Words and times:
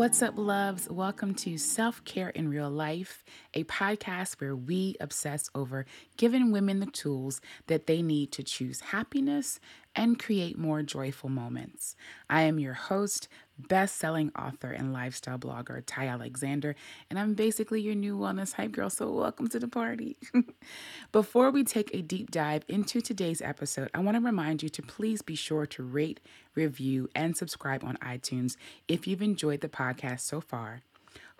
What's 0.00 0.22
up, 0.22 0.38
loves? 0.38 0.88
Welcome 0.88 1.34
to 1.34 1.58
Self 1.58 2.02
Care 2.06 2.30
in 2.30 2.48
Real 2.48 2.70
Life, 2.70 3.22
a 3.52 3.64
podcast 3.64 4.40
where 4.40 4.56
we 4.56 4.96
obsess 4.98 5.50
over 5.54 5.84
giving 6.16 6.52
women 6.52 6.80
the 6.80 6.86
tools 6.86 7.42
that 7.66 7.86
they 7.86 8.00
need 8.00 8.32
to 8.32 8.42
choose 8.42 8.80
happiness 8.80 9.60
and 9.94 10.18
create 10.18 10.56
more 10.58 10.82
joyful 10.82 11.28
moments. 11.28 11.96
I 12.28 12.42
am 12.42 12.58
your 12.58 12.74
host, 12.74 13.28
best 13.58 13.96
selling 13.96 14.30
author 14.38 14.70
and 14.70 14.92
lifestyle 14.92 15.38
blogger, 15.38 15.82
Ty 15.84 16.06
Alexander, 16.06 16.74
and 17.08 17.18
I'm 17.18 17.34
basically 17.34 17.80
your 17.80 17.94
new 17.94 18.16
wellness 18.16 18.54
hype 18.54 18.72
girl, 18.72 18.90
so 18.90 19.10
welcome 19.10 19.48
to 19.48 19.58
the 19.58 19.68
party. 19.68 20.16
Before 21.12 21.50
we 21.50 21.64
take 21.64 21.90
a 21.94 22.02
deep 22.02 22.30
dive 22.30 22.64
into 22.68 23.00
today's 23.00 23.42
episode, 23.42 23.90
I 23.94 24.00
want 24.00 24.16
to 24.16 24.22
remind 24.22 24.62
you 24.62 24.68
to 24.70 24.82
please 24.82 25.22
be 25.22 25.34
sure 25.34 25.66
to 25.66 25.82
rate, 25.82 26.20
review, 26.54 27.08
and 27.14 27.36
subscribe 27.36 27.84
on 27.84 27.96
iTunes 27.98 28.56
if 28.88 29.06
you've 29.06 29.22
enjoyed 29.22 29.60
the 29.60 29.68
podcast 29.68 30.20
so 30.20 30.40
far. 30.40 30.82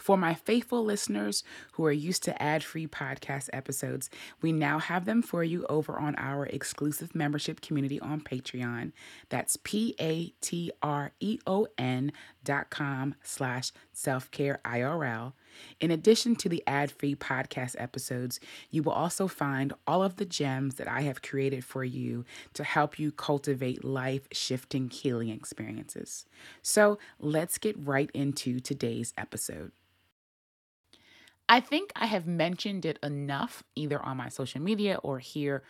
For 0.00 0.16
my 0.16 0.32
faithful 0.32 0.82
listeners 0.82 1.44
who 1.72 1.84
are 1.84 1.92
used 1.92 2.22
to 2.22 2.42
ad 2.42 2.64
free 2.64 2.86
podcast 2.86 3.50
episodes, 3.52 4.08
we 4.40 4.50
now 4.50 4.78
have 4.78 5.04
them 5.04 5.20
for 5.20 5.44
you 5.44 5.66
over 5.68 5.98
on 5.98 6.14
our 6.16 6.46
exclusive 6.46 7.14
membership 7.14 7.60
community 7.60 8.00
on 8.00 8.22
Patreon. 8.22 8.92
That's 9.28 9.58
P 9.62 9.94
A 10.00 10.32
T 10.40 10.72
R 10.82 11.12
E 11.20 11.38
O 11.46 11.66
N 11.76 12.12
dot 12.42 12.70
com 12.70 13.14
slash 13.22 13.72
self 13.92 14.30
care 14.30 14.58
IRL. 14.64 15.34
In 15.80 15.90
addition 15.90 16.34
to 16.36 16.48
the 16.48 16.62
ad 16.66 16.90
free 16.90 17.14
podcast 17.14 17.74
episodes, 17.78 18.40
you 18.70 18.82
will 18.82 18.92
also 18.92 19.28
find 19.28 19.74
all 19.86 20.02
of 20.02 20.16
the 20.16 20.24
gems 20.24 20.76
that 20.76 20.88
I 20.88 21.02
have 21.02 21.20
created 21.20 21.62
for 21.62 21.84
you 21.84 22.24
to 22.54 22.64
help 22.64 22.98
you 22.98 23.12
cultivate 23.12 23.84
life 23.84 24.26
shifting 24.32 24.88
healing 24.88 25.28
experiences. 25.28 26.24
So 26.62 26.98
let's 27.18 27.58
get 27.58 27.76
right 27.78 28.10
into 28.14 28.60
today's 28.60 29.12
episode. 29.18 29.72
I 31.50 31.60
think 31.60 31.92
I 31.96 32.06
have 32.06 32.26
mentioned 32.28 32.86
it 32.86 32.98
enough, 33.02 33.64
either 33.76 34.00
on 34.02 34.16
my 34.18 34.28
social 34.30 34.62
media 34.62 34.98
or 35.02 35.18
here 35.18 35.64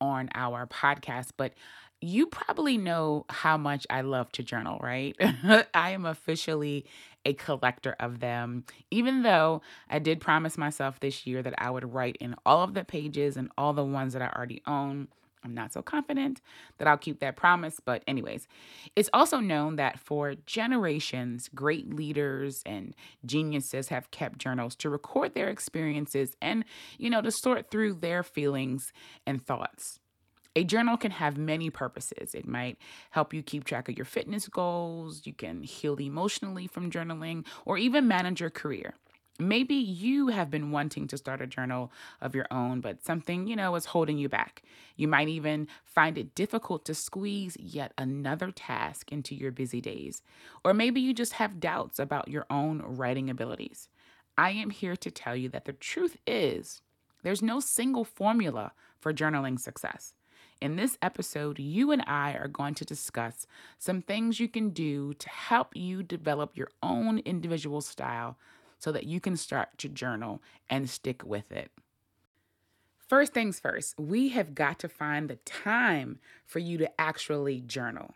on 0.00 0.30
our 0.34 0.66
podcast, 0.66 1.30
but 1.38 1.54
you 2.02 2.26
probably 2.26 2.78
know 2.78 3.26
how 3.30 3.56
much 3.56 3.86
I 3.90 4.02
love 4.02 4.30
to 4.32 4.44
journal, 4.44 4.78
right? 4.82 5.16
I 5.74 5.90
am 5.92 6.04
officially 6.04 6.86
a 7.24 7.34
collector 7.34 7.96
of 8.00 8.20
them, 8.20 8.64
even 8.90 9.22
though 9.22 9.62
I 9.90 10.00
did 10.00 10.20
promise 10.20 10.58
myself 10.58 11.00
this 11.00 11.26
year 11.26 11.42
that 11.42 11.54
I 11.58 11.70
would 11.70 11.94
write 11.94 12.16
in 12.20 12.36
all 12.46 12.62
of 12.62 12.74
the 12.74 12.84
pages 12.84 13.36
and 13.36 13.50
all 13.58 13.72
the 13.72 13.84
ones 13.84 14.12
that 14.14 14.22
I 14.22 14.32
already 14.36 14.62
own. 14.66 15.08
I'm 15.44 15.54
not 15.54 15.72
so 15.72 15.82
confident 15.82 16.40
that 16.78 16.86
I'll 16.86 16.96
keep 16.96 17.20
that 17.20 17.36
promise, 17.36 17.80
but, 17.84 18.02
anyways, 18.06 18.46
it's 18.94 19.10
also 19.12 19.38
known 19.40 19.76
that 19.76 19.98
for 19.98 20.34
generations, 20.46 21.48
great 21.54 21.92
leaders 21.92 22.62
and 22.64 22.94
geniuses 23.26 23.88
have 23.88 24.10
kept 24.10 24.38
journals 24.38 24.76
to 24.76 24.90
record 24.90 25.34
their 25.34 25.48
experiences 25.48 26.36
and, 26.40 26.64
you 26.98 27.10
know, 27.10 27.20
to 27.22 27.30
sort 27.30 27.70
through 27.70 27.94
their 27.94 28.22
feelings 28.22 28.92
and 29.26 29.44
thoughts. 29.44 29.98
A 30.54 30.64
journal 30.64 30.96
can 30.98 31.12
have 31.12 31.38
many 31.38 31.70
purposes. 31.70 32.34
It 32.34 32.46
might 32.46 32.76
help 33.10 33.32
you 33.32 33.42
keep 33.42 33.64
track 33.64 33.88
of 33.88 33.96
your 33.96 34.04
fitness 34.04 34.48
goals, 34.48 35.22
you 35.24 35.32
can 35.32 35.62
heal 35.62 35.96
emotionally 35.96 36.66
from 36.66 36.90
journaling, 36.90 37.46
or 37.64 37.78
even 37.78 38.06
manage 38.06 38.40
your 38.40 38.50
career. 38.50 38.94
Maybe 39.38 39.74
you 39.74 40.28
have 40.28 40.50
been 40.50 40.70
wanting 40.70 41.08
to 41.08 41.16
start 41.16 41.40
a 41.40 41.46
journal 41.46 41.90
of 42.20 42.34
your 42.34 42.46
own, 42.50 42.80
but 42.80 43.02
something, 43.02 43.46
you 43.46 43.56
know, 43.56 43.74
is 43.74 43.86
holding 43.86 44.18
you 44.18 44.28
back. 44.28 44.62
You 44.96 45.08
might 45.08 45.28
even 45.28 45.68
find 45.84 46.18
it 46.18 46.34
difficult 46.34 46.84
to 46.84 46.94
squeeze 46.94 47.56
yet 47.58 47.92
another 47.96 48.50
task 48.50 49.10
into 49.10 49.34
your 49.34 49.50
busy 49.50 49.80
days. 49.80 50.22
Or 50.64 50.74
maybe 50.74 51.00
you 51.00 51.14
just 51.14 51.34
have 51.34 51.60
doubts 51.60 51.98
about 51.98 52.28
your 52.28 52.46
own 52.50 52.82
writing 52.82 53.30
abilities. 53.30 53.88
I 54.36 54.50
am 54.50 54.70
here 54.70 54.96
to 54.96 55.10
tell 55.10 55.34
you 55.34 55.48
that 55.50 55.64
the 55.64 55.72
truth 55.72 56.18
is 56.26 56.82
there's 57.22 57.42
no 57.42 57.60
single 57.60 58.04
formula 58.04 58.72
for 59.00 59.14
journaling 59.14 59.58
success. 59.58 60.14
In 60.60 60.76
this 60.76 60.96
episode, 61.02 61.58
you 61.58 61.90
and 61.90 62.04
I 62.06 62.34
are 62.34 62.48
going 62.48 62.74
to 62.74 62.84
discuss 62.84 63.46
some 63.78 64.02
things 64.02 64.38
you 64.38 64.48
can 64.48 64.70
do 64.70 65.14
to 65.14 65.28
help 65.28 65.74
you 65.74 66.02
develop 66.02 66.56
your 66.56 66.68
own 66.82 67.18
individual 67.20 67.80
style 67.80 68.36
so 68.82 68.90
that 68.90 69.04
you 69.04 69.20
can 69.20 69.36
start 69.36 69.68
to 69.78 69.88
journal 69.88 70.42
and 70.68 70.90
stick 70.90 71.22
with 71.24 71.52
it. 71.52 71.70
First 72.98 73.32
things 73.32 73.60
first, 73.60 73.94
we 73.96 74.30
have 74.30 74.56
got 74.56 74.80
to 74.80 74.88
find 74.88 75.30
the 75.30 75.36
time 75.36 76.18
for 76.46 76.58
you 76.58 76.78
to 76.78 77.00
actually 77.00 77.60
journal. 77.60 78.14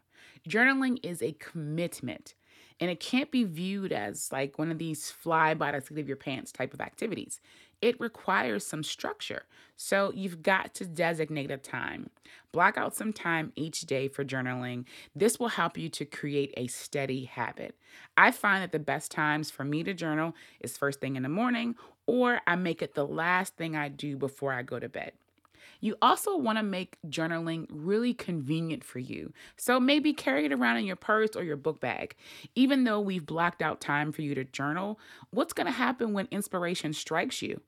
Journaling 0.48 0.98
is 1.04 1.22
a 1.22 1.36
commitment 1.38 2.34
and 2.80 2.90
it 2.90 2.98
can't 2.98 3.30
be 3.30 3.44
viewed 3.44 3.92
as 3.92 4.32
like 4.32 4.58
one 4.58 4.72
of 4.72 4.78
these 4.78 5.08
fly 5.08 5.54
by 5.54 5.70
the 5.70 5.80
seat 5.80 5.98
of 5.98 6.08
your 6.08 6.16
pants 6.16 6.50
type 6.50 6.74
of 6.74 6.80
activities 6.80 7.40
it 7.82 8.00
requires 8.00 8.66
some 8.66 8.82
structure. 8.82 9.44
So 9.76 10.12
you've 10.14 10.42
got 10.42 10.74
to 10.74 10.86
designate 10.86 11.50
a 11.50 11.58
time. 11.58 12.10
Block 12.52 12.78
out 12.78 12.94
some 12.94 13.12
time 13.12 13.52
each 13.54 13.82
day 13.82 14.08
for 14.08 14.24
journaling. 14.24 14.84
This 15.14 15.38
will 15.38 15.48
help 15.48 15.76
you 15.76 15.88
to 15.90 16.04
create 16.04 16.54
a 16.56 16.66
steady 16.68 17.24
habit. 17.24 17.76
I 18.16 18.30
find 18.30 18.62
that 18.62 18.72
the 18.72 18.78
best 18.78 19.10
times 19.10 19.50
for 19.50 19.64
me 19.64 19.82
to 19.84 19.92
journal 19.92 20.34
is 20.60 20.78
first 20.78 21.00
thing 21.00 21.16
in 21.16 21.22
the 21.22 21.28
morning, 21.28 21.74
or 22.06 22.40
I 22.46 22.56
make 22.56 22.82
it 22.82 22.94
the 22.94 23.06
last 23.06 23.56
thing 23.56 23.76
I 23.76 23.88
do 23.88 24.16
before 24.16 24.52
I 24.52 24.62
go 24.62 24.78
to 24.78 24.88
bed. 24.88 25.12
You 25.80 25.96
also 26.02 26.36
want 26.36 26.58
to 26.58 26.62
make 26.62 26.98
journaling 27.08 27.66
really 27.70 28.14
convenient 28.14 28.84
for 28.84 28.98
you. 28.98 29.32
So 29.56 29.78
maybe 29.78 30.12
carry 30.12 30.46
it 30.46 30.52
around 30.52 30.78
in 30.78 30.86
your 30.86 30.96
purse 30.96 31.30
or 31.36 31.42
your 31.42 31.56
book 31.56 31.80
bag. 31.80 32.16
Even 32.54 32.84
though 32.84 33.00
we've 33.00 33.26
blocked 33.26 33.62
out 33.62 33.80
time 33.80 34.12
for 34.12 34.22
you 34.22 34.34
to 34.34 34.44
journal, 34.44 34.98
what's 35.30 35.52
going 35.52 35.66
to 35.66 35.72
happen 35.72 36.12
when 36.12 36.28
inspiration 36.30 36.92
strikes 36.92 37.42
you? 37.42 37.60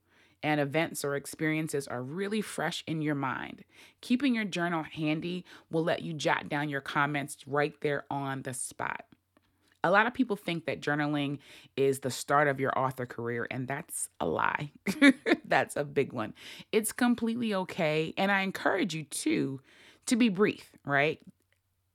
and 0.43 0.61
events 0.61 1.03
or 1.03 1.15
experiences 1.15 1.87
are 1.87 2.01
really 2.01 2.41
fresh 2.41 2.83
in 2.87 3.01
your 3.01 3.15
mind. 3.15 3.63
Keeping 4.01 4.35
your 4.35 4.45
journal 4.45 4.83
handy 4.83 5.45
will 5.69 5.83
let 5.83 6.01
you 6.01 6.13
jot 6.13 6.47
down 6.49 6.69
your 6.69 6.81
comments 6.81 7.37
right 7.45 7.73
there 7.81 8.05
on 8.09 8.43
the 8.43 8.53
spot. 8.53 9.03
A 9.83 9.91
lot 9.91 10.07
of 10.07 10.13
people 10.13 10.35
think 10.35 10.65
that 10.65 10.81
journaling 10.81 11.39
is 11.77 11.99
the 11.99 12.11
start 12.11 12.47
of 12.47 12.59
your 12.59 12.77
author 12.77 13.05
career, 13.05 13.47
and 13.49 13.67
that's 13.67 14.09
a 14.19 14.25
lie. 14.25 14.71
that's 15.45 15.75
a 15.77 15.85
big 15.85 16.11
one. 16.11 16.33
It's 16.71 16.91
completely 16.91 17.53
okay. 17.53 18.13
And 18.17 18.31
I 18.31 18.41
encourage 18.41 18.93
you 18.93 19.03
to 19.05 19.61
to 20.07 20.15
be 20.15 20.29
brief, 20.29 20.71
right? 20.85 21.19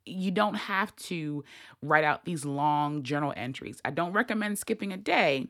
You 0.06 0.30
don't 0.30 0.54
have 0.54 0.94
to 0.96 1.44
write 1.82 2.04
out 2.04 2.24
these 2.24 2.44
long 2.44 3.02
journal 3.02 3.32
entries. 3.36 3.80
I 3.84 3.90
don't 3.90 4.12
recommend 4.12 4.58
skipping 4.58 4.92
a 4.92 4.96
day, 4.96 5.48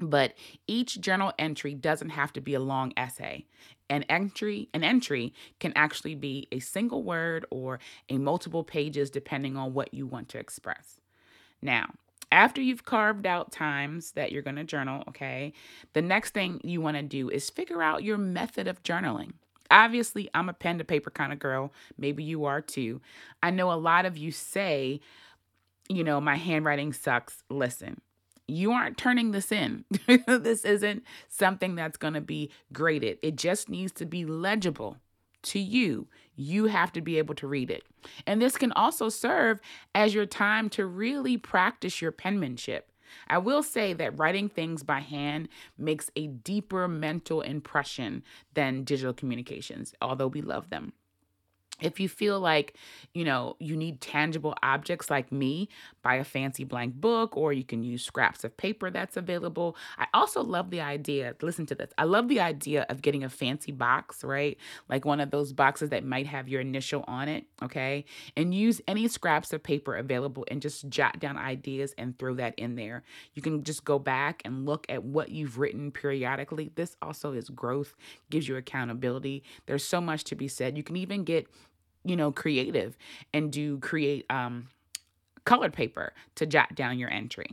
but 0.00 0.34
each 0.66 1.00
journal 1.00 1.32
entry 1.38 1.74
doesn't 1.74 2.10
have 2.10 2.32
to 2.34 2.40
be 2.40 2.54
a 2.54 2.60
long 2.60 2.92
essay. 2.96 3.46
An 3.90 4.04
entry, 4.04 4.68
an 4.72 4.82
entry 4.82 5.34
can 5.58 5.72
actually 5.76 6.14
be 6.14 6.48
a 6.52 6.60
single 6.60 7.02
word 7.02 7.44
or 7.50 7.80
a 8.08 8.18
multiple 8.18 8.64
pages 8.64 9.10
depending 9.10 9.56
on 9.56 9.74
what 9.74 9.92
you 9.92 10.06
want 10.06 10.28
to 10.30 10.38
express. 10.38 10.99
Now, 11.62 11.90
after 12.32 12.60
you've 12.60 12.84
carved 12.84 13.26
out 13.26 13.52
times 13.52 14.12
that 14.12 14.32
you're 14.32 14.42
going 14.42 14.56
to 14.56 14.64
journal, 14.64 15.02
okay, 15.08 15.52
the 15.92 16.02
next 16.02 16.32
thing 16.32 16.60
you 16.62 16.80
want 16.80 16.96
to 16.96 17.02
do 17.02 17.28
is 17.28 17.50
figure 17.50 17.82
out 17.82 18.04
your 18.04 18.18
method 18.18 18.68
of 18.68 18.82
journaling. 18.82 19.32
Obviously, 19.70 20.28
I'm 20.34 20.48
a 20.48 20.52
pen 20.52 20.78
to 20.78 20.84
paper 20.84 21.10
kind 21.10 21.32
of 21.32 21.38
girl. 21.38 21.72
Maybe 21.96 22.22
you 22.22 22.44
are 22.44 22.60
too. 22.60 23.00
I 23.42 23.50
know 23.50 23.72
a 23.72 23.74
lot 23.74 24.04
of 24.04 24.16
you 24.16 24.32
say, 24.32 25.00
you 25.88 26.04
know, 26.04 26.20
my 26.20 26.36
handwriting 26.36 26.92
sucks. 26.92 27.42
Listen, 27.48 28.00
you 28.48 28.72
aren't 28.72 28.96
turning 28.96 29.30
this 29.30 29.52
in. 29.52 29.84
this 30.26 30.64
isn't 30.64 31.04
something 31.28 31.74
that's 31.74 31.96
going 31.96 32.14
to 32.14 32.20
be 32.20 32.50
graded. 32.72 33.18
It 33.22 33.36
just 33.36 33.68
needs 33.68 33.92
to 33.92 34.06
be 34.06 34.24
legible 34.24 34.96
to 35.42 35.58
you. 35.58 36.08
You 36.36 36.66
have 36.66 36.92
to 36.92 37.00
be 37.00 37.18
able 37.18 37.34
to 37.36 37.46
read 37.46 37.70
it. 37.70 37.84
And 38.26 38.40
this 38.40 38.56
can 38.56 38.72
also 38.72 39.08
serve 39.08 39.60
as 39.94 40.14
your 40.14 40.26
time 40.26 40.68
to 40.70 40.86
really 40.86 41.36
practice 41.36 42.00
your 42.00 42.12
penmanship. 42.12 42.90
I 43.28 43.38
will 43.38 43.62
say 43.62 43.92
that 43.94 44.18
writing 44.18 44.48
things 44.48 44.82
by 44.82 45.00
hand 45.00 45.48
makes 45.76 46.10
a 46.14 46.28
deeper 46.28 46.86
mental 46.86 47.40
impression 47.40 48.22
than 48.54 48.84
digital 48.84 49.12
communications, 49.12 49.92
although 50.00 50.28
we 50.28 50.42
love 50.42 50.70
them 50.70 50.92
if 51.80 52.00
you 52.00 52.08
feel 52.08 52.40
like 52.40 52.76
you 53.14 53.24
know 53.24 53.56
you 53.58 53.76
need 53.76 54.00
tangible 54.00 54.54
objects 54.62 55.10
like 55.10 55.30
me 55.32 55.68
buy 56.02 56.16
a 56.16 56.24
fancy 56.24 56.64
blank 56.64 56.94
book 56.94 57.36
or 57.36 57.52
you 57.52 57.64
can 57.64 57.82
use 57.82 58.04
scraps 58.04 58.44
of 58.44 58.56
paper 58.56 58.90
that's 58.90 59.16
available. 59.16 59.76
I 59.98 60.06
also 60.14 60.42
love 60.42 60.70
the 60.70 60.80
idea 60.80 61.34
listen 61.42 61.66
to 61.66 61.74
this 61.74 61.90
i 61.98 62.04
love 62.04 62.28
the 62.28 62.40
idea 62.40 62.86
of 62.88 63.02
getting 63.02 63.24
a 63.24 63.28
fancy 63.28 63.72
box 63.72 64.22
right? 64.24 64.56
Like 64.88 65.04
one 65.04 65.20
of 65.20 65.30
those 65.30 65.52
boxes 65.52 65.90
that 65.90 66.04
might 66.04 66.26
have 66.26 66.48
your 66.48 66.60
initial 66.60 67.04
on 67.06 67.28
it 67.28 67.46
okay? 67.62 68.04
And 68.36 68.54
use 68.54 68.80
any 68.86 69.08
scraps 69.08 69.52
of 69.52 69.62
paper 69.62 69.96
available 69.96 70.44
and 70.50 70.62
just 70.62 70.88
jot 70.88 71.18
down 71.18 71.36
ideas 71.36 71.94
and 71.98 72.18
throw 72.18 72.34
that 72.34 72.54
in 72.56 72.76
there. 72.76 73.02
You 73.34 73.42
can 73.42 73.64
just 73.64 73.84
go 73.84 73.98
back 73.98 74.42
and 74.44 74.66
look 74.66 74.86
at 74.88 75.04
what 75.04 75.30
you've 75.30 75.58
written 75.58 75.90
periodically. 75.90 76.70
This 76.74 76.96
also 77.02 77.32
is 77.32 77.48
growth 77.48 77.94
gives 78.30 78.48
you 78.48 78.56
accountability. 78.56 79.42
There's 79.66 79.84
so 79.84 80.00
much 80.00 80.24
to 80.24 80.34
be 80.34 80.48
said. 80.48 80.76
You 80.76 80.82
can 80.82 80.96
even 80.96 81.24
get 81.24 81.46
you 82.04 82.16
know, 82.16 82.32
creative 82.32 82.96
and 83.32 83.52
do 83.52 83.78
create 83.78 84.24
um, 84.30 84.68
colored 85.44 85.72
paper 85.72 86.12
to 86.36 86.46
jot 86.46 86.74
down 86.74 86.98
your 86.98 87.10
entry. 87.10 87.50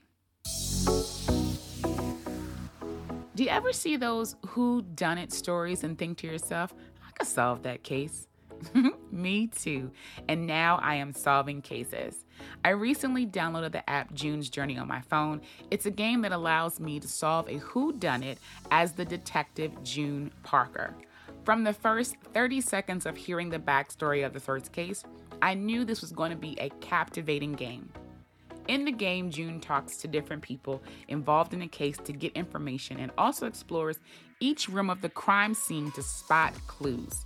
Do 3.35 3.43
you 3.43 3.49
ever 3.49 3.71
see 3.71 3.97
those 3.97 4.35
who 4.47 4.81
done 4.81 5.19
it 5.19 5.31
stories 5.31 5.83
and 5.83 5.97
think 5.97 6.17
to 6.19 6.27
yourself, 6.27 6.73
I 7.07 7.11
could 7.11 7.27
solve 7.27 7.63
that 7.63 7.83
case? 7.83 8.27
Me 9.11 9.47
too. 9.47 9.91
And 10.27 10.47
now 10.47 10.79
I 10.81 10.95
am 10.95 11.13
solving 11.13 11.61
cases. 11.61 12.25
I 12.63 12.69
recently 12.69 13.25
downloaded 13.25 13.71
the 13.73 13.87
app 13.89 14.13
June's 14.13 14.49
Journey 14.49 14.77
on 14.77 14.87
my 14.87 15.01
phone. 15.01 15.41
It's 15.69 15.85
a 15.85 15.91
game 15.91 16.21
that 16.21 16.31
allows 16.31 16.79
me 16.79 16.99
to 16.99 17.07
solve 17.07 17.47
a 17.47 17.57
who 17.57 17.93
done 17.93 18.23
it 18.23 18.39
as 18.71 18.93
the 18.93 19.05
detective 19.05 19.71
June 19.83 20.31
Parker. 20.43 20.95
From 21.47 21.63
the 21.63 21.71
first 21.71 22.17
30 22.33 22.59
seconds 22.59 23.05
of 23.05 23.15
hearing 23.15 23.49
the 23.49 23.57
backstory 23.57 24.25
of 24.25 24.33
the 24.33 24.39
first 24.41 24.73
case, 24.73 25.05
I 25.41 25.53
knew 25.53 25.85
this 25.85 26.01
was 26.01 26.11
going 26.11 26.31
to 26.31 26.35
be 26.35 26.57
a 26.59 26.69
captivating 26.81 27.53
game. 27.53 27.89
In 28.67 28.83
the 28.83 28.91
game, 28.91 29.31
June 29.31 29.61
talks 29.61 29.95
to 29.99 30.09
different 30.09 30.41
people 30.41 30.83
involved 31.07 31.53
in 31.53 31.61
the 31.61 31.67
case 31.67 31.95
to 32.03 32.11
get 32.11 32.33
information 32.33 32.99
and 32.99 33.13
also 33.17 33.47
explores 33.47 34.01
each 34.41 34.67
room 34.67 34.89
of 34.89 35.01
the 35.01 35.07
crime 35.07 35.53
scene 35.53 35.89
to 35.93 36.03
spot 36.03 36.53
clues. 36.67 37.25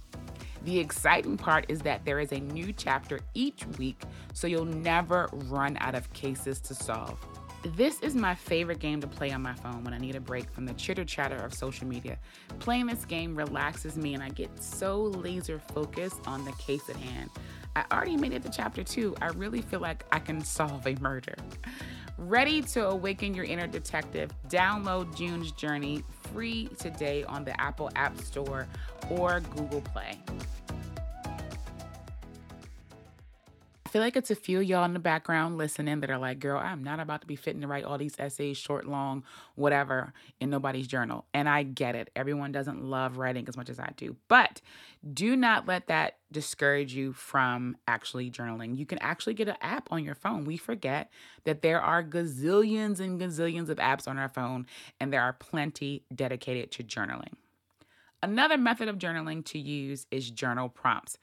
The 0.65 0.77
exciting 0.77 1.35
part 1.35 1.65
is 1.67 1.79
that 1.79 2.06
there 2.06 2.19
is 2.19 2.31
a 2.31 2.39
new 2.39 2.74
chapter 2.74 3.21
each 3.33 3.65
week, 3.79 4.03
so 4.33 4.45
you'll 4.45 4.65
never 4.65 5.29
run 5.47 5.77
out 5.79 5.95
of 5.95 6.13
cases 6.13 6.59
to 6.59 6.75
solve. 6.75 7.17
This 7.63 8.00
is 8.02 8.16
my 8.16 8.34
favorite 8.34 8.80
game 8.80 9.02
to 9.02 9.08
play 9.08 9.31
on 9.31 9.44
my 9.44 9.54
phone 9.54 9.84
when 9.84 9.94
I 9.94 10.00
need 10.00 10.16
a 10.16 10.19
break 10.19 10.50
from 10.50 10.66
the 10.66 10.74
chitter 10.74 11.06
chatter 11.06 11.36
of 11.36 11.54
social 11.54 11.86
media. 11.86 12.18
Playing 12.58 12.88
this 12.88 13.06
game 13.06 13.36
relaxes 13.36 13.96
me 13.96 14.16
and 14.16 14.24
I 14.24 14.30
get 14.30 14.50
so 14.62 15.00
laser 15.00 15.60
focused 15.60 16.28
on 16.28 16.44
the 16.44 16.54
case 16.54 16.90
at 16.90 16.96
hand. 16.96 17.30
I 17.75 17.86
already 17.92 18.18
made 18.18 18.34
it 18.34 18.42
to 18.44 18.50
chapter 18.50 18.84
two. 18.84 19.16
I 19.22 19.28
really 19.28 19.62
feel 19.62 19.80
like 19.80 20.06
I 20.12 20.18
can 20.18 20.44
solve 20.44 20.88
a 20.88 20.96
murder. 21.02 21.36
Ready 22.18 22.63
to 22.63 22.88
awaken 22.88 23.36
your 23.36 23.46
inner 23.46 23.68
detective? 23.68 24.31
Download 24.50 25.16
June's 25.16 25.52
Journey 25.52 26.04
free 26.34 26.68
today 26.80 27.24
on 27.25 27.46
the 27.46 27.60
Apple 27.62 27.92
App 27.96 28.18
Store 28.22 28.68
or 29.12 29.40
Google 29.56 29.81
Play. 29.81 30.18
Feel 33.91 34.01
like 34.01 34.15
it's 34.15 34.31
a 34.31 34.35
few 34.35 34.61
y'all 34.61 34.85
in 34.85 34.93
the 34.93 34.99
background 34.99 35.57
listening 35.57 35.99
that 35.99 36.09
are 36.09 36.17
like, 36.17 36.39
girl, 36.39 36.57
I'm 36.57 36.81
not 36.81 37.01
about 37.01 37.21
to 37.21 37.27
be 37.27 37.35
fitting 37.35 37.61
to 37.61 37.67
write 37.67 37.83
all 37.83 37.97
these 37.97 38.15
essays, 38.17 38.57
short, 38.57 38.88
long, 38.88 39.23
whatever, 39.55 40.13
in 40.39 40.49
nobody's 40.49 40.88
journal. 40.88 41.25
And 41.33 41.49
I 41.49 41.63
get 41.63 41.95
it. 41.95 42.09
Everyone 42.15 42.53
doesn't 42.53 42.81
love 42.81 43.17
writing 43.17 43.45
as 43.49 43.57
much 43.57 43.69
as 43.69 43.79
I 43.79 43.91
do. 43.97 44.15
But 44.29 44.61
do 45.13 45.35
not 45.35 45.67
let 45.67 45.88
that 45.88 46.19
discourage 46.31 46.93
you 46.93 47.11
from 47.11 47.75
actually 47.85 48.31
journaling. 48.31 48.77
You 48.77 48.85
can 48.85 48.99
actually 48.99 49.33
get 49.33 49.49
an 49.49 49.57
app 49.61 49.89
on 49.91 50.05
your 50.05 50.15
phone. 50.15 50.45
We 50.45 50.55
forget 50.55 51.11
that 51.43 51.61
there 51.61 51.81
are 51.81 52.01
gazillions 52.01 53.01
and 53.01 53.19
gazillions 53.19 53.67
of 53.67 53.77
apps 53.77 54.07
on 54.07 54.17
our 54.17 54.29
phone, 54.29 54.67
and 55.01 55.11
there 55.11 55.21
are 55.21 55.33
plenty 55.33 56.03
dedicated 56.15 56.71
to 56.71 56.83
journaling. 56.83 57.33
Another 58.23 58.57
method 58.57 58.88
of 58.88 58.97
journaling 58.97 59.43
to 59.45 59.59
use 59.59 60.05
is 60.11 60.31
journal 60.31 60.69
prompts. 60.69 61.17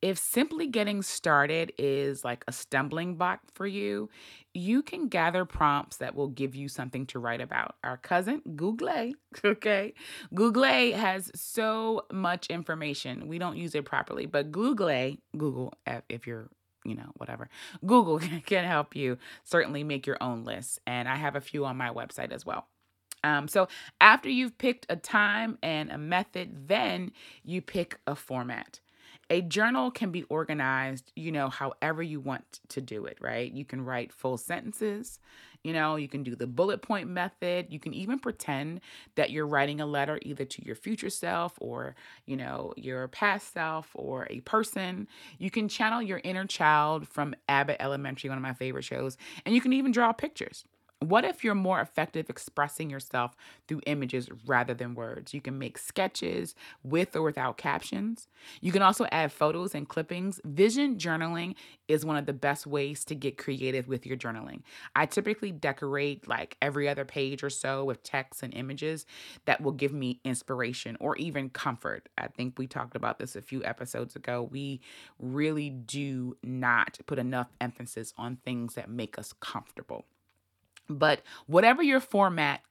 If 0.00 0.18
simply 0.18 0.68
getting 0.68 1.02
started 1.02 1.72
is 1.76 2.24
like 2.24 2.44
a 2.46 2.52
stumbling 2.52 3.16
block 3.16 3.40
for 3.52 3.66
you, 3.66 4.08
you 4.54 4.82
can 4.82 5.08
gather 5.08 5.44
prompts 5.44 5.96
that 5.96 6.14
will 6.14 6.28
give 6.28 6.54
you 6.54 6.68
something 6.68 7.06
to 7.06 7.18
write 7.18 7.40
about. 7.40 7.74
Our 7.82 7.96
cousin, 7.96 8.42
Google, 8.54 9.12
okay? 9.44 9.94
Google 10.34 10.62
has 10.62 11.30
so 11.34 12.02
much 12.12 12.46
information. 12.46 13.26
We 13.26 13.38
don't 13.38 13.56
use 13.56 13.74
it 13.74 13.84
properly, 13.84 14.26
but 14.26 14.52
Google, 14.52 15.16
Google, 15.36 15.74
if 16.08 16.26
you're 16.26 16.48
you 16.84 16.94
know, 16.94 17.10
whatever. 17.16 17.48
Google 17.84 18.18
can 18.46 18.64
help 18.64 18.96
you 18.96 19.18
certainly 19.44 19.84
make 19.84 20.06
your 20.06 20.16
own 20.22 20.44
list. 20.44 20.80
And 20.86 21.08
I 21.08 21.16
have 21.16 21.36
a 21.36 21.40
few 21.40 21.66
on 21.66 21.76
my 21.76 21.90
website 21.90 22.32
as 22.32 22.46
well. 22.46 22.66
Um, 23.24 23.48
so 23.48 23.68
after 24.00 24.28
you've 24.28 24.56
picked 24.58 24.86
a 24.88 24.96
time 24.96 25.58
and 25.62 25.90
a 25.90 25.98
method, 25.98 26.68
then 26.68 27.12
you 27.42 27.60
pick 27.60 27.98
a 28.06 28.14
format 28.14 28.80
a 29.30 29.42
journal 29.42 29.90
can 29.90 30.10
be 30.10 30.22
organized, 30.24 31.12
you 31.14 31.32
know, 31.32 31.48
however 31.48 32.02
you 32.02 32.20
want 32.20 32.60
to 32.68 32.80
do 32.80 33.04
it, 33.04 33.18
right? 33.20 33.52
You 33.52 33.64
can 33.64 33.84
write 33.84 34.12
full 34.12 34.38
sentences, 34.38 35.18
you 35.64 35.72
know, 35.72 35.96
you 35.96 36.08
can 36.08 36.22
do 36.22 36.36
the 36.36 36.46
bullet 36.46 36.82
point 36.82 37.08
method. 37.08 37.66
You 37.68 37.80
can 37.80 37.92
even 37.92 38.18
pretend 38.18 38.80
that 39.16 39.30
you're 39.30 39.46
writing 39.46 39.80
a 39.80 39.86
letter 39.86 40.18
either 40.22 40.44
to 40.44 40.64
your 40.64 40.76
future 40.76 41.10
self 41.10 41.54
or, 41.60 41.96
you 42.26 42.36
know, 42.36 42.72
your 42.76 43.08
past 43.08 43.52
self 43.52 43.90
or 43.94 44.26
a 44.30 44.40
person. 44.40 45.08
You 45.38 45.50
can 45.50 45.68
channel 45.68 46.00
your 46.00 46.20
inner 46.22 46.46
child 46.46 47.08
from 47.08 47.34
Abbott 47.48 47.78
Elementary, 47.80 48.30
one 48.30 48.38
of 48.38 48.42
my 48.42 48.54
favorite 48.54 48.84
shows, 48.84 49.16
and 49.44 49.54
you 49.54 49.60
can 49.60 49.72
even 49.72 49.92
draw 49.92 50.12
pictures. 50.12 50.64
What 51.00 51.24
if 51.24 51.44
you're 51.44 51.54
more 51.54 51.80
effective 51.80 52.28
expressing 52.28 52.90
yourself 52.90 53.36
through 53.68 53.82
images 53.86 54.28
rather 54.46 54.74
than 54.74 54.96
words? 54.96 55.32
You 55.32 55.40
can 55.40 55.56
make 55.56 55.78
sketches 55.78 56.56
with 56.82 57.14
or 57.14 57.22
without 57.22 57.56
captions. 57.56 58.26
You 58.60 58.72
can 58.72 58.82
also 58.82 59.06
add 59.12 59.30
photos 59.30 59.76
and 59.76 59.88
clippings. 59.88 60.40
Vision 60.44 60.96
journaling 60.96 61.54
is 61.86 62.04
one 62.04 62.16
of 62.16 62.26
the 62.26 62.32
best 62.32 62.66
ways 62.66 63.04
to 63.04 63.14
get 63.14 63.38
creative 63.38 63.86
with 63.86 64.06
your 64.06 64.16
journaling. 64.16 64.62
I 64.96 65.06
typically 65.06 65.52
decorate 65.52 66.26
like 66.26 66.56
every 66.60 66.88
other 66.88 67.04
page 67.04 67.44
or 67.44 67.50
so 67.50 67.84
with 67.84 68.02
text 68.02 68.42
and 68.42 68.52
images 68.52 69.06
that 69.44 69.60
will 69.60 69.72
give 69.72 69.92
me 69.92 70.18
inspiration 70.24 70.96
or 70.98 71.14
even 71.16 71.48
comfort. 71.50 72.08
I 72.18 72.26
think 72.26 72.58
we 72.58 72.66
talked 72.66 72.96
about 72.96 73.20
this 73.20 73.36
a 73.36 73.42
few 73.42 73.62
episodes 73.62 74.16
ago. 74.16 74.48
We 74.50 74.80
really 75.20 75.70
do 75.70 76.36
not 76.42 76.98
put 77.06 77.20
enough 77.20 77.52
emphasis 77.60 78.12
on 78.18 78.38
things 78.44 78.74
that 78.74 78.90
make 78.90 79.16
us 79.16 79.32
comfortable. 79.38 80.04
But 80.88 81.22
whatever 81.46 81.82
your 81.82 82.00
format 82.00 82.62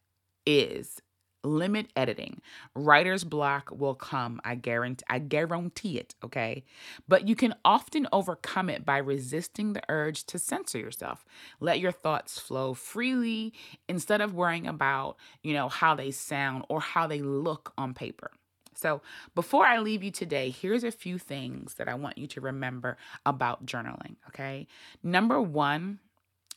is, 0.46 1.02
limit 1.44 1.88
editing. 1.96 2.42
Writer's 2.76 3.24
block 3.24 3.70
will 3.72 3.96
come. 3.96 4.42
I 4.44 4.56
guarantee 4.56 5.06
I 5.10 5.20
guarantee 5.20 5.98
it, 5.98 6.16
okay? 6.24 6.64
But 7.08 7.28
you 7.28 7.36
can 7.36 7.56
often 7.64 8.08
overcome 8.12 8.70
it 8.70 8.86
by 8.86 8.98
resisting 8.98 9.74
the 9.74 9.82
urge 9.90 10.26
to 10.26 10.40
censor 10.40 10.78
yourself. 10.78 11.26
Let 11.60 11.80
your 11.80 11.92
thoughts 11.92 12.40
flow 12.40 12.74
freely 12.74 13.54
instead 13.88 14.22
of 14.22 14.34
worrying 14.34 14.68
about, 14.68 15.18
you 15.44 15.54
know, 15.54 15.70
how 15.70 15.96
they 15.96 16.12
sound 16.12 16.66
or 16.70 16.82
how 16.82 17.08
they 17.08 17.22
look 17.22 17.74
on 17.78 17.94
paper. 17.94 18.32
So, 18.76 19.02
before 19.34 19.66
I 19.66 19.80
leave 19.80 20.04
you 20.04 20.12
today, 20.12 20.52
here's 20.52 20.84
a 20.84 20.92
few 20.92 21.18
things 21.18 21.76
that 21.76 21.88
I 21.90 21.96
want 21.96 22.20
you 22.20 22.28
to 22.28 22.42
remember 22.42 22.98
about 23.26 23.66
journaling, 23.66 24.18
okay? 24.28 24.68
Number 25.02 25.42
1, 25.42 25.98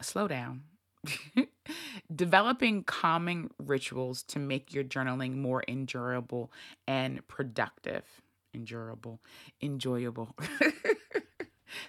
slow 0.03 0.29
down. 0.29 0.65
Developing 2.15 2.85
calming 2.85 3.51
rituals 3.59 4.23
to 4.25 4.39
make 4.39 4.75
your 4.75 4.85
journaling 4.85 5.37
more 5.37 5.63
endurable 5.69 6.51
and 6.87 7.27
productive. 7.29 8.05
Endurable, 8.55 9.21
enjoyable. 9.63 10.35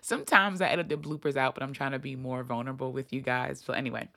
Sometimes 0.01 0.61
I 0.61 0.67
edit 0.67 0.89
the 0.89 0.95
bloopers 0.95 1.35
out, 1.35 1.53
but 1.53 1.63
I'm 1.63 1.73
trying 1.73 1.91
to 1.91 1.99
be 1.99 2.15
more 2.15 2.43
vulnerable 2.43 2.91
with 2.91 3.11
you 3.11 3.21
guys. 3.21 3.61
So, 3.65 3.73
anyway, 3.73 4.09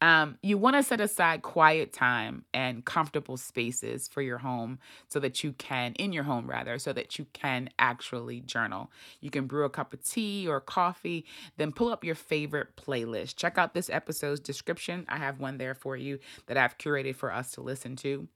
um, 0.00 0.38
you 0.42 0.58
want 0.58 0.76
to 0.76 0.82
set 0.82 1.00
aside 1.00 1.42
quiet 1.42 1.92
time 1.92 2.44
and 2.52 2.84
comfortable 2.84 3.36
spaces 3.36 4.08
for 4.08 4.20
your 4.20 4.38
home 4.38 4.78
so 5.08 5.18
that 5.20 5.42
you 5.42 5.52
can, 5.52 5.94
in 5.94 6.12
your 6.12 6.24
home 6.24 6.48
rather, 6.48 6.78
so 6.78 6.92
that 6.92 7.18
you 7.18 7.26
can 7.32 7.70
actually 7.78 8.40
journal. 8.40 8.90
You 9.20 9.30
can 9.30 9.46
brew 9.46 9.64
a 9.64 9.70
cup 9.70 9.92
of 9.92 10.04
tea 10.04 10.46
or 10.46 10.60
coffee, 10.60 11.24
then 11.56 11.72
pull 11.72 11.88
up 11.88 12.04
your 12.04 12.14
favorite 12.14 12.76
playlist. 12.76 13.36
Check 13.36 13.58
out 13.58 13.74
this 13.74 13.88
episode's 13.88 14.40
description. 14.40 15.06
I 15.08 15.16
have 15.16 15.40
one 15.40 15.58
there 15.58 15.74
for 15.74 15.96
you 15.96 16.18
that 16.46 16.56
I've 16.56 16.78
curated 16.78 17.16
for 17.16 17.32
us 17.32 17.52
to 17.52 17.60
listen 17.60 17.96
to. 17.96 18.28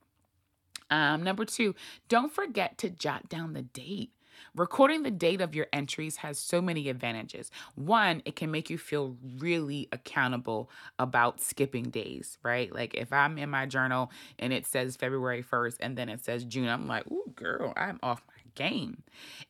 Um, 0.91 1.23
number 1.23 1.45
two, 1.45 1.75
don't 2.09 2.33
forget 2.33 2.79
to 2.79 2.91
jot 2.91 3.29
down 3.29 3.53
the 3.53 3.62
date. 3.62 4.11
Recording 4.54 5.02
the 5.02 5.11
date 5.11 5.40
of 5.40 5.54
your 5.54 5.66
entries 5.73 6.16
has 6.16 6.38
so 6.38 6.61
many 6.61 6.88
advantages. 6.88 7.50
One, 7.75 8.23
it 8.25 8.37
can 8.37 8.50
make 8.50 8.70
you 8.70 8.78
feel 8.78 9.16
really 9.38 9.88
accountable 9.92 10.70
about 10.99 11.40
skipping 11.40 11.90
days, 11.90 12.38
right? 12.42 12.73
Like 12.75 12.94
if 12.94 13.12
I'm 13.12 13.38
in 13.38 13.50
my 13.50 13.66
journal 13.66 14.11
and 14.38 14.52
it 14.52 14.66
says 14.66 14.97
February 14.97 15.42
1st 15.42 15.76
and 15.80 15.97
then 15.97 16.09
it 16.09 16.25
says 16.25 16.44
June, 16.44 16.68
I'm 16.68 16.87
like, 16.87 17.11
ooh, 17.11 17.32
girl, 17.35 17.73
I'm 17.76 17.99
off 18.02 18.23
my 18.28 18.42
game. 18.54 19.02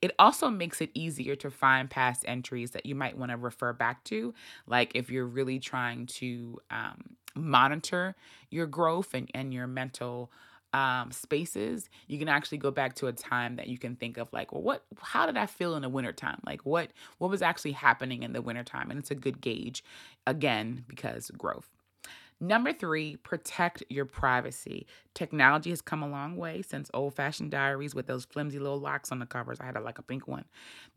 It 0.02 0.14
also 0.18 0.48
makes 0.48 0.80
it 0.80 0.90
easier 0.94 1.36
to 1.36 1.50
find 1.50 1.90
past 1.90 2.24
entries 2.26 2.72
that 2.72 2.86
you 2.86 2.94
might 2.94 3.16
want 3.16 3.30
to 3.30 3.36
refer 3.36 3.72
back 3.72 4.04
to. 4.04 4.34
Like 4.66 4.92
if 4.94 5.10
you're 5.10 5.26
really 5.26 5.58
trying 5.58 6.06
to 6.06 6.60
um, 6.70 7.16
monitor 7.34 8.14
your 8.50 8.66
growth 8.66 9.14
and, 9.14 9.30
and 9.34 9.52
your 9.54 9.66
mental 9.66 10.30
um, 10.72 11.10
spaces, 11.10 11.88
you 12.06 12.18
can 12.18 12.28
actually 12.28 12.58
go 12.58 12.70
back 12.70 12.94
to 12.96 13.06
a 13.06 13.12
time 13.12 13.56
that 13.56 13.68
you 13.68 13.78
can 13.78 13.96
think 13.96 14.16
of 14.16 14.32
like, 14.32 14.52
well, 14.52 14.62
what, 14.62 14.84
how 15.00 15.26
did 15.26 15.36
I 15.36 15.46
feel 15.46 15.74
in 15.74 15.82
the 15.82 15.88
wintertime? 15.88 16.40
Like 16.46 16.62
what, 16.64 16.90
what 17.18 17.30
was 17.30 17.42
actually 17.42 17.72
happening 17.72 18.22
in 18.22 18.32
the 18.32 18.42
wintertime? 18.42 18.90
And 18.90 18.98
it's 18.98 19.10
a 19.10 19.16
good 19.16 19.40
gauge 19.40 19.82
again, 20.26 20.84
because 20.88 21.30
growth. 21.36 21.68
Number 22.42 22.72
three, 22.72 23.16
protect 23.16 23.82
your 23.90 24.06
privacy. 24.06 24.86
Technology 25.12 25.68
has 25.70 25.82
come 25.82 26.02
a 26.02 26.08
long 26.08 26.36
way 26.36 26.62
since 26.62 26.90
old 26.94 27.14
fashioned 27.14 27.50
diaries 27.50 27.94
with 27.94 28.06
those 28.06 28.24
flimsy 28.24 28.58
little 28.58 28.80
locks 28.80 29.12
on 29.12 29.18
the 29.18 29.26
covers. 29.26 29.60
I 29.60 29.66
had 29.66 29.76
a, 29.76 29.80
like 29.80 29.98
a 29.98 30.02
pink 30.02 30.26
one 30.26 30.46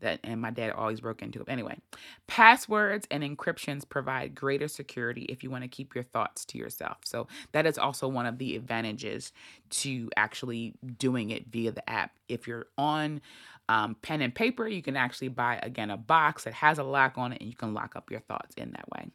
that, 0.00 0.20
and 0.24 0.40
my 0.40 0.50
dad 0.50 0.70
always 0.70 1.02
broke 1.02 1.20
into 1.20 1.40
it. 1.40 1.48
Anyway, 1.48 1.78
passwords 2.26 3.06
and 3.10 3.22
encryptions 3.22 3.86
provide 3.86 4.34
greater 4.34 4.68
security 4.68 5.22
if 5.24 5.44
you 5.44 5.50
want 5.50 5.64
to 5.64 5.68
keep 5.68 5.94
your 5.94 6.04
thoughts 6.04 6.46
to 6.46 6.58
yourself. 6.58 6.96
So 7.04 7.26
that 7.52 7.66
is 7.66 7.76
also 7.76 8.08
one 8.08 8.24
of 8.24 8.38
the 8.38 8.56
advantages 8.56 9.30
to 9.70 10.08
actually 10.16 10.72
doing 10.98 11.28
it 11.28 11.48
via 11.48 11.72
the 11.72 11.88
app. 11.90 12.12
If 12.26 12.48
you're 12.48 12.68
on 12.78 13.20
um, 13.68 13.96
pen 14.00 14.22
and 14.22 14.34
paper, 14.34 14.66
you 14.66 14.80
can 14.80 14.96
actually 14.96 15.28
buy 15.28 15.58
again 15.62 15.90
a 15.90 15.98
box 15.98 16.44
that 16.44 16.54
has 16.54 16.78
a 16.78 16.84
lock 16.84 17.18
on 17.18 17.32
it 17.34 17.42
and 17.42 17.50
you 17.50 17.56
can 17.56 17.74
lock 17.74 17.96
up 17.96 18.10
your 18.10 18.20
thoughts 18.20 18.54
in 18.56 18.70
that 18.70 18.88
way. 18.96 19.10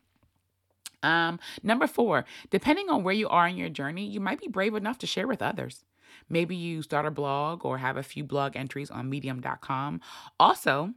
Um, 1.04 1.40
number 1.64 1.88
four, 1.88 2.26
depending 2.50 2.90
on 2.90 3.04
where 3.04 3.14
you 3.14 3.30
are 3.30 3.48
in 3.48 3.58
your 3.58 3.70
journey, 3.70 4.06
you 4.06 4.20
might 4.20 4.40
be 4.40 4.48
brave 4.48 4.76
enough 4.76 4.98
to 5.00 5.08
share 5.08 5.28
with 5.28 5.42
others. 5.42 5.86
Maybe 6.30 6.56
you 6.56 6.82
start 6.82 7.06
a 7.06 7.12
blog 7.12 7.66
or 7.66 7.78
have 7.78 7.98
a 7.98 8.04
few 8.04 8.24
blog 8.24 8.56
entries 8.56 8.92
on 8.92 9.10
medium.com. 9.10 10.02
Also, 10.40 10.94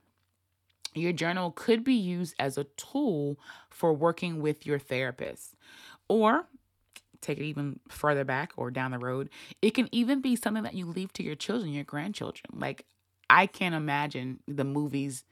your 0.94 1.12
journal 1.12 1.52
could 1.52 1.84
be 1.84 1.94
used 1.94 2.34
as 2.38 2.58
a 2.58 2.64
tool 2.64 3.38
for 3.70 3.92
working 3.92 4.42
with 4.42 4.66
your 4.66 4.78
therapist. 4.78 5.54
Or 6.08 6.46
take 7.20 7.38
it 7.38 7.44
even 7.44 7.80
further 7.88 8.24
back 8.24 8.52
or 8.56 8.70
down 8.70 8.90
the 8.90 8.98
road, 8.98 9.30
it 9.62 9.70
can 9.70 9.88
even 9.92 10.20
be 10.20 10.36
something 10.36 10.64
that 10.64 10.74
you 10.74 10.86
leave 10.86 11.12
to 11.14 11.22
your 11.22 11.36
children, 11.36 11.72
your 11.72 11.84
grandchildren. 11.84 12.44
Like, 12.52 12.84
I 13.30 13.46
can't 13.46 13.74
imagine 13.74 14.40
the 14.46 14.64
movies 14.64 15.24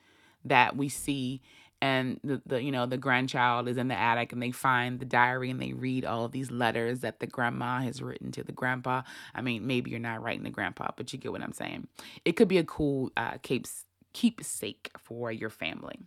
that 0.44 0.76
we 0.76 0.88
see 0.88 1.42
and 1.82 2.20
the, 2.22 2.42
the 2.46 2.62
you 2.62 2.72
know 2.72 2.86
the 2.86 2.96
grandchild 2.96 3.68
is 3.68 3.76
in 3.76 3.88
the 3.88 3.98
attic 3.98 4.32
and 4.32 4.42
they 4.42 4.50
find 4.50 5.00
the 5.00 5.04
diary 5.04 5.50
and 5.50 5.60
they 5.60 5.72
read 5.72 6.04
all 6.04 6.24
of 6.24 6.32
these 6.32 6.50
letters 6.50 7.00
that 7.00 7.20
the 7.20 7.26
grandma 7.26 7.80
has 7.80 8.02
written 8.02 8.32
to 8.32 8.42
the 8.42 8.52
grandpa. 8.52 9.02
I 9.34 9.40
mean 9.40 9.66
maybe 9.66 9.90
you're 9.90 10.00
not 10.00 10.22
writing 10.22 10.44
to 10.44 10.50
grandpa 10.50 10.90
but 10.96 11.12
you 11.12 11.18
get 11.18 11.32
what 11.32 11.42
i'm 11.42 11.52
saying. 11.52 11.88
It 12.24 12.32
could 12.32 12.48
be 12.48 12.58
a 12.58 12.64
cool 12.64 13.10
uh, 13.16 13.38
keeps 13.42 13.84
keepsake 14.12 14.90
for 14.98 15.30
your 15.32 15.50
family. 15.50 15.98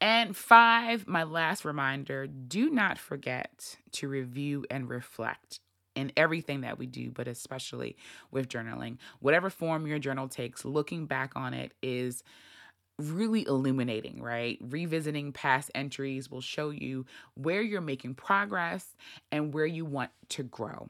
And 0.00 0.36
five 0.36 1.06
my 1.06 1.24
last 1.24 1.64
reminder 1.64 2.26
do 2.26 2.70
not 2.70 2.98
forget 2.98 3.76
to 3.92 4.08
review 4.08 4.64
and 4.70 4.88
reflect 4.88 5.60
in 5.94 6.12
everything 6.16 6.62
that 6.62 6.78
we 6.78 6.86
do, 6.86 7.10
but 7.10 7.28
especially 7.28 7.96
with 8.30 8.48
journaling. 8.48 8.96
Whatever 9.18 9.50
form 9.50 9.86
your 9.86 9.98
journal 9.98 10.28
takes, 10.28 10.64
looking 10.64 11.06
back 11.06 11.32
on 11.36 11.52
it 11.52 11.72
is 11.82 12.22
really 13.00 13.46
illuminating, 13.46 14.22
right? 14.22 14.58
Revisiting 14.60 15.32
past 15.32 15.70
entries 15.74 16.30
will 16.30 16.40
show 16.40 16.70
you 16.70 17.06
where 17.34 17.62
you're 17.62 17.80
making 17.80 18.14
progress 18.14 18.94
and 19.32 19.52
where 19.52 19.66
you 19.66 19.84
want 19.84 20.10
to 20.30 20.42
grow. 20.42 20.88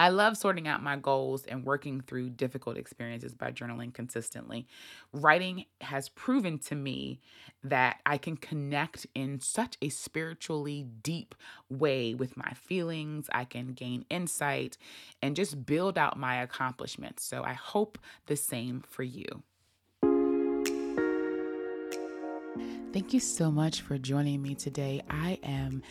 I 0.00 0.10
love 0.10 0.36
sorting 0.36 0.68
out 0.68 0.80
my 0.80 0.96
goals 0.96 1.44
and 1.46 1.64
working 1.64 2.00
through 2.00 2.30
difficult 2.30 2.76
experiences 2.76 3.34
by 3.34 3.50
journaling 3.50 3.92
consistently. 3.92 4.68
Writing 5.12 5.64
has 5.80 6.08
proven 6.10 6.58
to 6.60 6.76
me 6.76 7.18
that 7.64 7.98
I 8.06 8.16
can 8.16 8.36
connect 8.36 9.08
in 9.16 9.40
such 9.40 9.76
a 9.82 9.88
spiritually 9.88 10.86
deep 11.02 11.34
way 11.68 12.14
with 12.14 12.36
my 12.36 12.52
feelings. 12.52 13.28
I 13.32 13.44
can 13.44 13.72
gain 13.72 14.04
insight 14.08 14.78
and 15.20 15.34
just 15.34 15.66
build 15.66 15.98
out 15.98 16.16
my 16.16 16.42
accomplishments. 16.42 17.24
So 17.24 17.42
I 17.42 17.54
hope 17.54 17.98
the 18.26 18.36
same 18.36 18.84
for 18.88 19.02
you. 19.02 19.42
Thank 22.92 23.12
you 23.12 23.20
so 23.20 23.50
much 23.50 23.82
for 23.82 23.98
joining 23.98 24.42
me 24.42 24.54
today. 24.54 25.02
I 25.10 25.38
am 25.42 25.82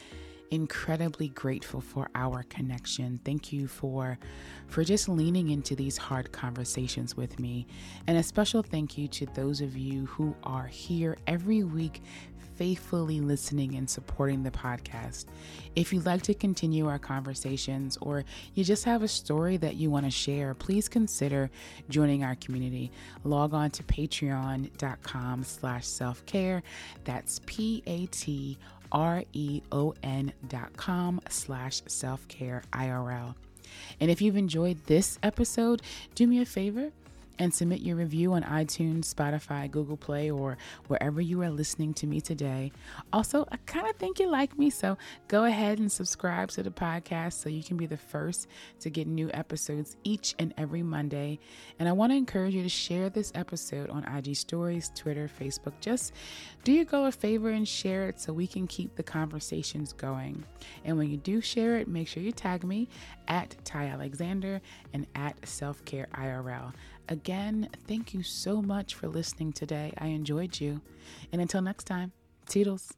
incredibly 0.51 1.29
grateful 1.29 1.81
for 1.81 2.09
our 2.15 2.43
connection. 2.43 3.19
Thank 3.23 3.51
you 3.51 3.67
for 3.67 4.17
for 4.67 4.83
just 4.83 5.07
leaning 5.07 5.49
into 5.49 5.75
these 5.75 5.97
hard 5.97 6.31
conversations 6.31 7.15
with 7.15 7.39
me. 7.39 7.67
And 8.07 8.17
a 8.17 8.23
special 8.23 8.61
thank 8.61 8.97
you 8.97 9.07
to 9.09 9.25
those 9.27 9.61
of 9.61 9.77
you 9.77 10.05
who 10.07 10.35
are 10.43 10.67
here 10.67 11.17
every 11.27 11.63
week 11.63 12.01
faithfully 12.57 13.21
listening 13.21 13.75
and 13.75 13.89
supporting 13.89 14.41
the 14.43 14.51
podcast. 14.51 15.25
If 15.75 15.93
you'd 15.93 16.05
like 16.05 16.23
to 16.23 16.33
continue 16.33 16.87
our 16.87 16.97
conversations 16.97 17.97
or 18.01 18.25
you 18.55 18.63
just 18.63 18.83
have 18.85 19.03
a 19.03 19.07
story 19.07 19.57
that 19.57 19.75
you 19.75 19.91
want 19.91 20.05
to 20.05 20.11
share, 20.11 20.55
please 20.55 20.89
consider 20.89 21.51
joining 21.89 22.23
our 22.23 22.35
community. 22.35 22.91
Log 23.23 23.53
on 23.53 23.69
to 23.71 23.83
patreon.com 23.83 25.43
slash 25.43 25.85
self-care. 25.85 26.63
That's 27.05 27.41
P-A-T 27.45 28.57
R-E-O-N 28.91 30.33
dot 30.47 30.77
com 30.77 31.21
slash 31.29 31.81
self-care 31.87 32.63
IRL. 32.71 33.35
And 33.99 34.09
if 34.09 34.21
you've 34.21 34.37
enjoyed 34.37 34.85
this 34.85 35.19
episode, 35.21 35.81
do 36.15 36.27
me 36.27 36.39
a 36.41 36.45
favor 36.45 36.91
and 37.39 37.53
submit 37.53 37.81
your 37.81 37.95
review 37.95 38.33
on 38.33 38.43
iTunes, 38.43 39.13
Spotify, 39.13 39.69
Google 39.69 39.97
Play, 39.97 40.29
or 40.31 40.57
wherever 40.87 41.21
you 41.21 41.41
are 41.41 41.49
listening 41.49 41.93
to 41.95 42.07
me 42.07 42.21
today. 42.21 42.71
Also, 43.13 43.47
I 43.51 43.57
kind 43.65 43.87
of 43.87 43.95
think 43.95 44.19
you 44.19 44.29
like 44.29 44.57
me, 44.57 44.69
so 44.69 44.97
go 45.27 45.43
ahead 45.43 45.79
and 45.79 45.91
subscribe 45.91 46.49
to 46.51 46.63
the 46.63 46.71
podcast 46.71 47.33
so 47.33 47.49
you 47.49 47.63
can 47.63 47.77
be 47.77 47.85
the 47.85 47.97
first 47.97 48.47
to 48.79 48.89
get 48.89 49.07
new 49.07 49.29
episodes 49.33 49.95
each 50.03 50.35
and 50.39 50.53
every 50.57 50.83
Monday. 50.83 51.39
And 51.79 51.87
I 51.87 51.91
want 51.91 52.11
to 52.11 52.15
encourage 52.15 52.53
you 52.53 52.63
to 52.63 52.69
share 52.69 53.09
this 53.09 53.31
episode 53.35 53.89
on 53.89 54.03
IG 54.05 54.35
Stories, 54.35 54.91
Twitter, 54.95 55.29
Facebook. 55.39 55.73
Just 55.79 56.13
do 56.63 56.71
your 56.71 56.85
girl 56.85 57.05
a 57.05 57.11
favor 57.11 57.49
and 57.49 57.67
share 57.67 58.07
it 58.09 58.19
so 58.19 58.33
we 58.33 58.47
can 58.47 58.67
keep 58.67 58.95
the 58.95 59.03
conversations 59.03 59.93
going. 59.93 60.43
And 60.83 60.97
when 60.97 61.09
you 61.09 61.17
do 61.17 61.41
share 61.41 61.77
it, 61.77 61.87
make 61.87 62.07
sure 62.07 62.23
you 62.23 62.31
tag 62.31 62.63
me 62.63 62.87
at 63.27 63.55
Ty 63.63 63.85
Alexander 63.87 64.61
and 64.93 65.05
at 65.15 65.47
Self 65.47 65.83
Care 65.85 66.07
IRL. 66.13 66.73
Again, 67.09 67.69
thank 67.87 68.13
you 68.13 68.21
so 68.23 68.61
much 68.61 68.93
for 68.93 69.07
listening 69.07 69.53
today. 69.53 69.93
I 69.97 70.07
enjoyed 70.07 70.59
you. 70.59 70.81
And 71.31 71.41
until 71.41 71.61
next 71.61 71.85
time, 71.85 72.11
Toodles. 72.47 72.93